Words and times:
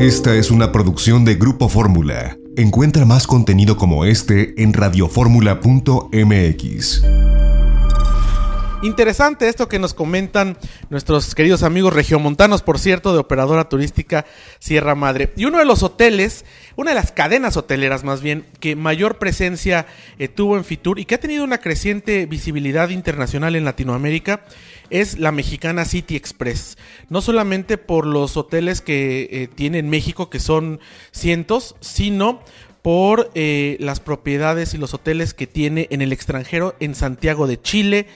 Esta 0.00 0.34
es 0.34 0.50
una 0.50 0.72
producción 0.72 1.24
de 1.26 1.34
Grupo 1.34 1.68
Fórmula. 1.68 2.38
Encuentra 2.56 3.04
más 3.04 3.26
contenido 3.26 3.76
como 3.76 4.06
este 4.06 4.54
en 4.62 4.72
radioformula.mx. 4.72 7.02
Interesante 8.82 9.46
esto 9.46 9.68
que 9.68 9.78
nos 9.78 9.92
comentan 9.92 10.56
nuestros 10.88 11.34
queridos 11.34 11.62
amigos 11.62 11.92
regiomontanos, 11.92 12.62
por 12.62 12.78
cierto, 12.78 13.12
de 13.12 13.18
operadora 13.18 13.68
turística 13.68 14.24
Sierra 14.58 14.94
Madre. 14.94 15.34
Y 15.36 15.44
uno 15.44 15.58
de 15.58 15.66
los 15.66 15.82
hoteles, 15.82 16.46
una 16.76 16.92
de 16.92 16.94
las 16.94 17.12
cadenas 17.12 17.58
hoteleras 17.58 18.02
más 18.02 18.22
bien, 18.22 18.46
que 18.58 18.76
mayor 18.76 19.18
presencia 19.18 19.84
eh, 20.18 20.28
tuvo 20.28 20.56
en 20.56 20.64
Fitur 20.64 20.98
y 20.98 21.04
que 21.04 21.16
ha 21.16 21.20
tenido 21.20 21.44
una 21.44 21.58
creciente 21.58 22.24
visibilidad 22.24 22.88
internacional 22.88 23.54
en 23.54 23.66
Latinoamérica, 23.66 24.46
es 24.90 25.18
la 25.18 25.32
mexicana 25.32 25.84
City 25.84 26.16
Express. 26.16 26.76
No 27.08 27.22
solamente 27.22 27.78
por 27.78 28.06
los 28.06 28.36
hoteles 28.36 28.80
que 28.80 29.28
eh, 29.30 29.48
tiene 29.54 29.78
en 29.78 29.88
México, 29.88 30.30
que 30.30 30.40
son 30.40 30.80
cientos, 31.12 31.76
sino 31.80 32.40
por 32.82 33.30
eh, 33.34 33.76
las 33.80 34.00
propiedades 34.00 34.74
y 34.74 34.78
los 34.78 34.94
hoteles 34.94 35.34
que 35.34 35.46
tiene 35.46 35.86
en 35.90 36.02
el 36.02 36.12
extranjero, 36.12 36.74
en 36.80 36.94
Santiago 36.94 37.46
de 37.46 37.60
Chile, 37.60 38.06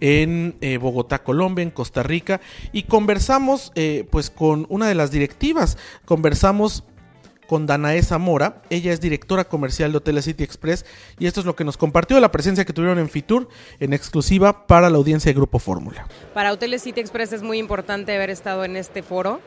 en 0.00 0.56
eh, 0.60 0.76
Bogotá, 0.76 1.22
Colombia, 1.22 1.62
en 1.62 1.70
Costa 1.70 2.02
Rica, 2.02 2.40
y 2.72 2.84
conversamos 2.84 3.72
pues 4.10 4.30
con 4.30 4.66
una 4.68 4.86
de 4.88 4.94
las 4.94 5.10
directivas, 5.10 5.76
conversamos 6.04 6.84
con 7.48 7.66
Danae 7.66 8.02
Zamora, 8.02 8.62
ella 8.68 8.92
es 8.92 9.00
directora 9.00 9.44
comercial 9.44 9.90
de 9.90 9.98
Hoteles 9.98 10.26
City 10.26 10.44
Express 10.44 10.84
y 11.18 11.26
esto 11.26 11.40
es 11.40 11.46
lo 11.46 11.56
que 11.56 11.64
nos 11.64 11.78
compartió 11.78 12.14
de 12.14 12.20
la 12.20 12.30
presencia 12.30 12.66
que 12.66 12.74
tuvieron 12.74 12.98
en 12.98 13.08
Fitur 13.08 13.48
en 13.80 13.94
exclusiva 13.94 14.66
para 14.66 14.90
la 14.90 14.98
audiencia 14.98 15.30
de 15.30 15.34
Grupo 15.34 15.58
Fórmula. 15.58 16.06
Para 16.34 16.52
Hoteles 16.52 16.82
City 16.82 17.00
Express 17.00 17.32
es 17.32 17.42
muy 17.42 17.58
importante 17.58 18.14
haber 18.14 18.28
estado 18.28 18.64
en 18.64 18.76
este 18.76 19.02
foro. 19.02 19.40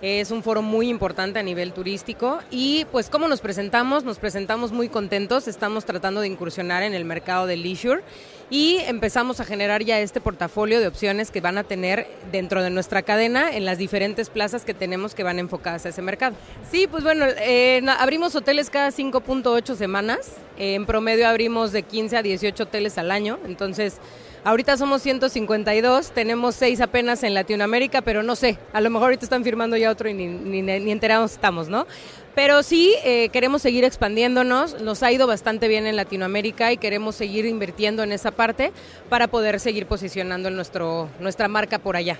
Es 0.00 0.30
un 0.30 0.44
foro 0.44 0.62
muy 0.62 0.88
importante 0.88 1.40
a 1.40 1.42
nivel 1.42 1.72
turístico 1.72 2.38
y 2.52 2.86
pues 2.92 3.10
cómo 3.10 3.26
nos 3.26 3.40
presentamos, 3.40 4.04
nos 4.04 4.20
presentamos 4.20 4.70
muy 4.70 4.88
contentos, 4.88 5.48
estamos 5.48 5.84
tratando 5.84 6.20
de 6.20 6.28
incursionar 6.28 6.84
en 6.84 6.94
el 6.94 7.04
mercado 7.04 7.48
del 7.48 7.64
leisure 7.64 8.04
y 8.50 8.78
empezamos 8.86 9.40
a 9.40 9.44
generar 9.44 9.84
ya 9.84 10.00
este 10.00 10.20
portafolio 10.20 10.80
de 10.80 10.86
opciones 10.86 11.30
que 11.30 11.40
van 11.40 11.58
a 11.58 11.64
tener 11.64 12.06
dentro 12.32 12.62
de 12.62 12.70
nuestra 12.70 13.02
cadena 13.02 13.54
en 13.54 13.64
las 13.64 13.78
diferentes 13.78 14.30
plazas 14.30 14.64
que 14.64 14.74
tenemos 14.74 15.14
que 15.14 15.22
van 15.22 15.38
enfocadas 15.38 15.84
a 15.86 15.90
ese 15.90 16.02
mercado. 16.02 16.34
Sí, 16.70 16.86
pues 16.86 17.04
bueno, 17.04 17.26
eh, 17.40 17.82
abrimos 17.98 18.34
hoteles 18.34 18.70
cada 18.70 18.90
5.8 18.90 19.76
semanas, 19.76 20.32
en 20.56 20.86
promedio 20.86 21.28
abrimos 21.28 21.72
de 21.72 21.82
15 21.82 22.16
a 22.16 22.22
18 22.22 22.62
hoteles 22.64 22.98
al 22.98 23.10
año, 23.10 23.38
entonces 23.46 23.98
Ahorita 24.44 24.76
somos 24.76 25.02
152, 25.02 26.12
tenemos 26.12 26.54
seis 26.54 26.80
apenas 26.80 27.22
en 27.22 27.34
Latinoamérica, 27.34 28.02
pero 28.02 28.22
no 28.22 28.36
sé, 28.36 28.58
a 28.72 28.80
lo 28.80 28.88
mejor 28.88 29.06
ahorita 29.06 29.24
están 29.24 29.44
firmando 29.44 29.76
ya 29.76 29.90
otro 29.90 30.08
y 30.08 30.14
ni, 30.14 30.28
ni, 30.62 30.90
enterados 30.90 31.32
estamos, 31.32 31.68
¿no? 31.68 31.86
Pero 32.34 32.62
sí, 32.62 32.94
eh, 33.04 33.30
queremos 33.30 33.62
seguir 33.62 33.84
expandiéndonos, 33.84 34.80
nos 34.80 35.02
ha 35.02 35.10
ido 35.10 35.26
bastante 35.26 35.66
bien 35.66 35.86
en 35.86 35.96
Latinoamérica 35.96 36.72
y 36.72 36.76
queremos 36.76 37.16
seguir 37.16 37.46
invirtiendo 37.46 38.02
en 38.04 38.12
esa 38.12 38.30
parte 38.30 38.72
para 39.08 39.26
poder 39.26 39.58
seguir 39.58 39.86
posicionando 39.86 40.50
nuestro, 40.50 41.08
nuestra 41.18 41.48
marca 41.48 41.80
por 41.80 41.96
allá. 41.96 42.18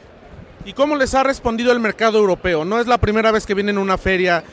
¿Y 0.65 0.73
cómo 0.73 0.97
les 0.97 1.15
ha 1.15 1.23
respondido 1.23 1.73
el 1.73 1.81
mercado 1.81 2.19
europeo? 2.19 2.65
No 2.65 2.81
es 2.81 2.87
la 2.87 2.99
primera 2.99 3.31
vez 3.31 3.47
que 3.47 3.55
vienen 3.55 3.79
a 3.79 3.81
una 3.81 3.97
feria 3.97 4.45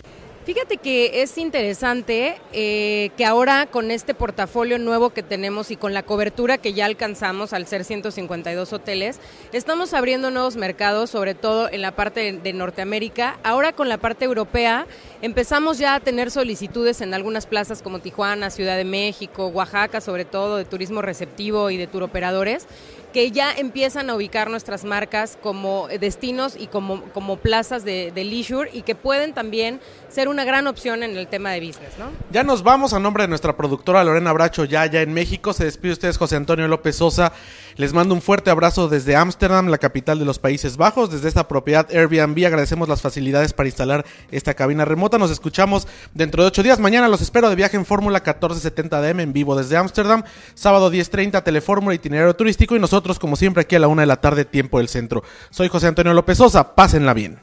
Fíjate 0.46 0.78
que 0.78 1.24
es 1.24 1.40
interesante 1.40 2.38
eh, 2.54 3.10
que 3.18 3.26
ahora 3.26 3.66
con 3.66 3.90
este 3.90 4.14
portafolio 4.14 4.78
nuevo 4.78 5.10
que 5.10 5.24
tenemos 5.24 5.72
y 5.72 5.76
con 5.76 5.96
la 5.96 6.04
cobertura 6.04 6.60
que 6.60 6.74
ya 6.74 6.86
alcanzamos 6.86 7.52
al 7.52 7.66
ser 7.66 7.84
152 7.84 8.72
hoteles, 8.72 9.20
estamos 9.54 9.96
abriendo 9.96 10.30
nuevos 10.30 10.56
mercados, 10.56 11.10
sobre 11.10 11.34
todo 11.34 11.68
en 11.72 11.82
la 11.82 11.96
parte 11.96 12.32
de, 12.32 12.54
Norteamérica. 12.54 13.40
Ahora 13.42 13.74
con 13.74 13.90
la 13.90 13.98
parte 13.98 14.26
europea 14.26 14.86
empezamos 15.24 15.80
ya 15.80 15.96
a 15.96 16.00
tener 16.00 16.30
solicitudes 16.30 17.02
en 17.02 17.16
algunas 17.16 17.48
plazas 17.48 17.82
como 17.82 17.98
Tijuana, 17.98 18.52
Ciudad 18.52 18.78
de 18.78 18.86
México, 18.86 19.48
Oaxaca, 19.48 20.00
sobre 20.00 20.26
todo 20.26 20.58
de 20.58 20.66
turismo 20.66 21.02
receptivo 21.02 21.72
y 21.72 21.78
de 21.78 21.88
turoperadores 21.88 22.68
que 23.16 23.32
ya 23.32 23.54
empiezan 23.54 24.10
a 24.10 24.16
ubicar 24.16 24.50
nuestras 24.50 24.84
marcas 24.84 25.38
como 25.42 25.88
destinos 25.88 26.58
y 26.60 26.68
como, 26.68 27.02
como 27.14 27.38
plazas 27.38 27.86
de, 27.86 28.12
de 28.14 28.26
leisure 28.26 28.70
y 28.74 28.82
que 28.82 28.94
pueden 28.94 29.34
también 29.34 29.80
ser 30.10 30.28
una 30.28 30.44
gran 30.44 30.68
opción 30.68 31.02
en 31.02 31.16
el 31.16 31.28
tema 31.28 31.52
de 31.52 31.62
business, 31.62 31.98
¿no? 31.98 32.08
Ya 32.32 32.44
nos 32.44 32.62
vamos 32.62 32.92
a 32.92 33.00
nombre 33.00 33.24
de 33.24 33.30
nuestra 33.30 33.56
productora 33.56 34.04
Lorena 34.04 34.34
Bracho, 34.34 34.66
ya, 34.66 34.86
ya 34.86 35.02
en 35.02 35.14
México. 35.14 35.54
Se 35.54 35.64
despide 35.64 35.94
ustedes 35.94 36.18
José 36.18 36.36
Antonio 36.36 36.68
López 36.68 36.98
Sosa. 36.98 37.32
Les 37.78 37.94
mando 37.94 38.14
un 38.14 38.22
fuerte 38.22 38.50
abrazo 38.50 38.90
desde 38.90 39.16
Ámsterdam, 39.16 39.68
la 39.68 39.78
capital 39.78 40.20
de 40.20 40.26
los 40.26 40.40
Países 40.40 40.76
Bajos. 40.76 41.10
Desde 41.10 41.28
esta 41.30 41.48
propiedad 41.48 41.88
Airbnb 41.92 42.46
agradecemos 42.46 42.88
las 42.88 43.02
facilidades 43.02 43.54
para 43.54 43.68
instalar 43.68 44.06
esta 44.32 44.54
cabina 44.54 44.86
remota. 44.86 45.18
Nos 45.18 45.32
escuchamos 45.32 45.88
dentro 46.14 46.44
de 46.44 46.48
ocho 46.48 46.64
días. 46.64 46.80
Mañana 46.80 47.10
los 47.10 47.22
espero 47.22 47.50
de 47.50 47.56
viaje 47.56 47.78
en 47.78 47.86
Fórmula 47.86 48.20
1470 48.20 49.02
DM 49.02 49.20
en 49.22 49.34
vivo 49.34 49.56
desde 49.56 49.78
Ámsterdam. 49.78 50.24
Sábado 50.54 50.92
10.30 50.92 51.44
Telefórmula 51.44 51.96
Itinerario 51.96 52.36
Turístico 52.36 52.76
y 52.76 52.80
nosotros 53.06 53.20
como 53.20 53.36
siempre, 53.36 53.62
aquí 53.62 53.76
a 53.76 53.80
la 53.80 53.88
una 53.88 54.02
de 54.02 54.08
la 54.08 54.20
tarde, 54.20 54.46
tiempo 54.46 54.80
del 54.80 54.88
centro. 54.88 55.22
Soy 55.52 55.68
José 55.68 55.86
Antonio 55.86 56.12
López 56.14 56.40
Sosa, 56.40 56.74
pásenla 56.74 57.14
bien. 57.14 57.38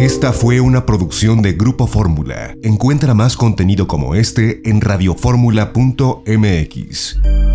Esta 0.00 0.32
fue 0.32 0.60
una 0.60 0.86
producción 0.86 1.42
de 1.42 1.52
Grupo 1.52 1.86
Fórmula. 1.86 2.54
Encuentra 2.62 3.12
más 3.12 3.36
contenido 3.36 3.86
como 3.86 4.14
este 4.14 4.62
en 4.64 4.80
radioformula.mx. 4.80 7.47